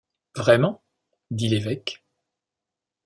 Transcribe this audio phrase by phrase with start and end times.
[0.35, 0.81] Vraiment?
[1.29, 2.03] dit l’évêque.